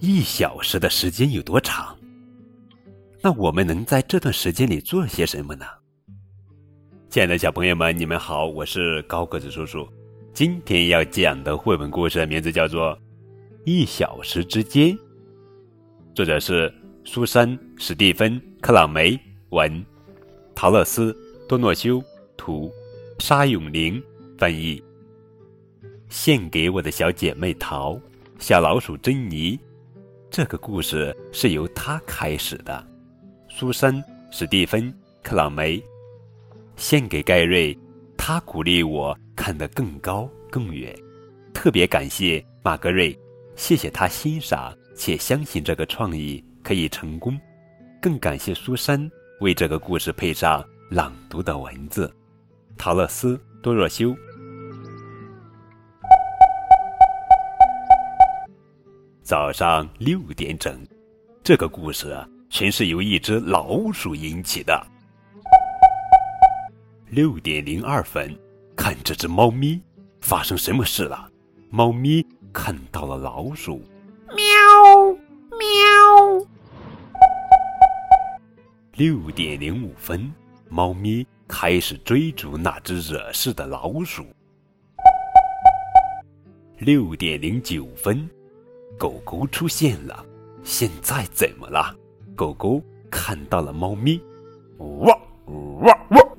[0.00, 1.96] 一小时的时间有多长？
[3.20, 5.66] 那我们能在这段时间里做些什么呢？
[7.10, 9.88] 亲爱的小朋友们，你们好，我是高个子叔叔。
[10.32, 12.92] 今天要讲的绘本故事名字叫做
[13.64, 14.96] 《一小时之间》，
[16.14, 16.72] 作者是
[17.04, 19.18] 苏珊·史蒂芬·克朗梅
[19.48, 19.84] 文，
[20.54, 21.12] 陶乐斯·
[21.48, 22.00] 多诺修
[22.36, 22.70] 图，
[23.18, 24.00] 沙永玲
[24.38, 24.80] 翻译。
[26.08, 28.00] 献给我的小姐妹桃，
[28.38, 29.58] 小老鼠珍妮。
[30.30, 32.86] 这个故事是由他开始的。
[33.48, 33.94] 苏珊·
[34.30, 34.92] 史蒂芬·
[35.22, 35.82] 克朗梅。
[36.76, 37.76] 献给盖瑞，
[38.16, 40.94] 他鼓励我看得更高更远。
[41.52, 43.18] 特别感谢马格瑞，
[43.56, 47.36] 谢谢他欣赏且相信这个创意可以成功。
[48.00, 49.10] 更感谢苏珊
[49.40, 52.14] 为这个故事配上朗读的文字。
[52.76, 54.14] 陶乐斯·多若修。
[59.28, 60.82] 早上六点整，
[61.44, 64.86] 这个故事啊全是由一只老鼠引起的。
[67.10, 68.34] 六点零二分，
[68.74, 69.78] 看这只猫咪
[70.22, 71.30] 发生什么事了？
[71.68, 73.82] 猫咪看到了老鼠，
[74.28, 74.46] 喵
[75.50, 76.46] 喵。
[78.94, 80.32] 六点零五分，
[80.70, 84.24] 猫咪开始追逐那只惹事的老鼠。
[86.78, 88.26] 六点零九分，
[88.98, 90.24] 狗狗出现了。
[90.64, 91.96] 现在怎么了？
[92.34, 94.20] 狗狗看到了猫咪，
[94.78, 95.18] 汪
[95.82, 96.38] 汪汪。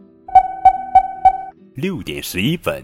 [1.73, 2.83] 六点十一分，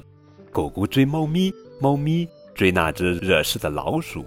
[0.52, 4.26] 狗狗追猫咪，猫咪追那只惹事的老鼠。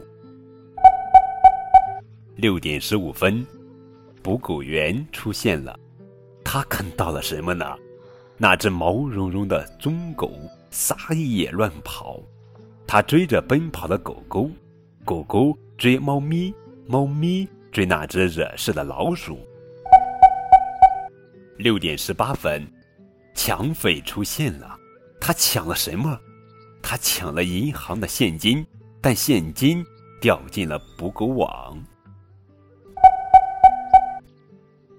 [2.36, 3.44] 六点十五分，
[4.22, 5.76] 捕狗员出现了，
[6.44, 7.74] 他看到了什么呢？
[8.36, 10.30] 那只毛茸茸的棕狗
[10.70, 12.20] 撒野乱跑，
[12.86, 14.48] 它追着奔跑的狗狗，
[15.04, 16.54] 狗狗追猫咪，
[16.86, 19.38] 猫咪追那只惹事的老鼠。
[21.56, 22.66] 六点十八分。
[23.34, 24.76] 抢匪出现了，
[25.20, 26.18] 他抢了什么？
[26.82, 28.66] 他抢了银行的现金，
[29.00, 29.84] 但现金
[30.20, 31.80] 掉进了捕狗网。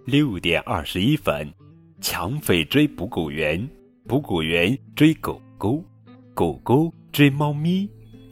[0.06, 1.54] 六点二十一分，
[2.00, 3.70] 抢匪追捕狗员，
[4.08, 5.84] 捕狗员追狗狗，
[6.34, 7.90] 狗狗追猫咪，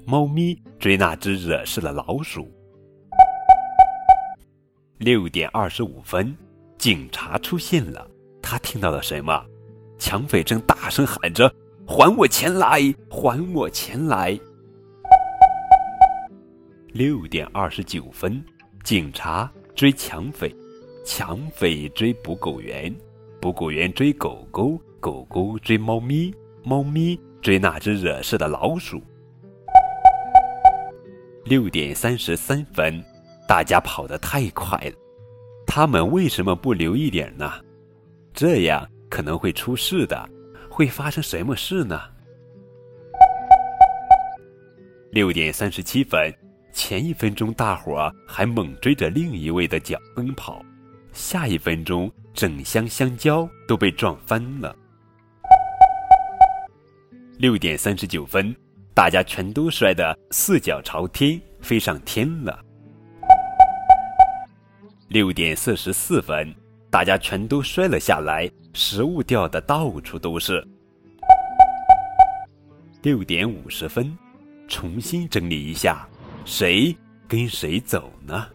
[0.10, 2.50] 猫咪追那只惹事的老鼠。
[5.00, 6.34] 六点二十五分，
[6.78, 8.10] 警察出现了，
[8.42, 9.46] 他听到了什么？
[10.00, 11.54] 抢匪正大声喊着
[11.86, 12.80] ：“还我钱来！
[13.10, 14.40] 还我钱来！”
[16.96, 18.42] 六点二十九分，
[18.86, 20.56] 警察追抢匪，
[21.04, 22.96] 抢匪追捕狗员，
[23.42, 29.02] 捕狗员追狗狗，狗狗追猫咪，猫咪追那只惹事的老鼠。
[31.48, 33.02] 六点三十三分，
[33.48, 34.94] 大家跑得太快了，
[35.66, 37.52] 他们为什么不留一点呢？
[38.34, 38.88] 这样。
[39.10, 40.30] 可能会出事的，
[40.70, 41.98] 会发生什么事呢？
[45.12, 46.30] 六点三十七分，
[46.74, 50.62] 前一分钟大伙儿还猛追着另一位的脚奔跑，
[51.14, 54.76] 下一分钟整箱香蕉都被撞翻了。
[57.38, 58.54] 六点三十九分，
[58.98, 62.60] 大家全都摔得四脚朝天，飞上天了。
[65.08, 66.52] 六点四十四分。
[66.90, 70.68] 大家全都摔了下来，食物掉的到处都是。
[73.04, 74.18] 六点五十分，
[74.68, 76.08] 重新整理一下，
[76.44, 76.96] 谁
[77.28, 78.48] 跟谁走呢？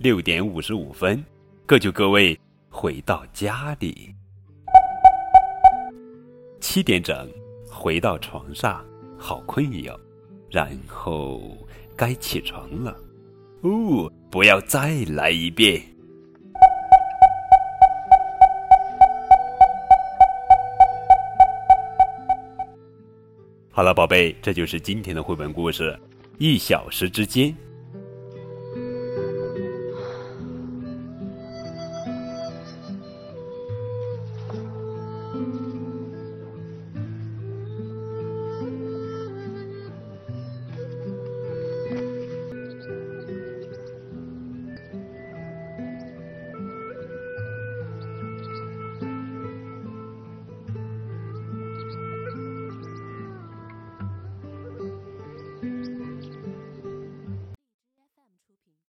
[0.00, 1.24] 六点五十五分，
[1.64, 2.36] 各就各位
[2.70, 4.12] 回到家里。
[6.60, 7.30] 七点整，
[7.74, 8.82] 回到床上，
[9.18, 9.98] 好困哟，
[10.48, 11.42] 然后
[11.96, 12.96] 该起床了。
[13.62, 15.82] 哦，不要再来一遍。
[23.70, 25.90] 好了，宝贝，这就是今天的绘本故事
[26.38, 27.48] 《一小时之间》。